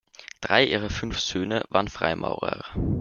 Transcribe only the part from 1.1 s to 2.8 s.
Söhne waren Freimaurer.